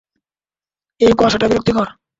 [1.01, 1.87] এই কুয়াশাটা বিরক্তিকর।